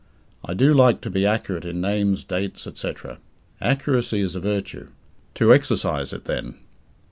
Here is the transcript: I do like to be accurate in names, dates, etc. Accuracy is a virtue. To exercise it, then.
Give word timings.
I 0.43 0.55
do 0.55 0.73
like 0.73 0.99
to 1.01 1.11
be 1.11 1.27
accurate 1.27 1.63
in 1.63 1.79
names, 1.79 2.23
dates, 2.23 2.65
etc. 2.65 3.19
Accuracy 3.61 4.21
is 4.21 4.33
a 4.33 4.39
virtue. 4.39 4.87
To 5.35 5.53
exercise 5.53 6.11
it, 6.11 6.25
then. 6.25 6.55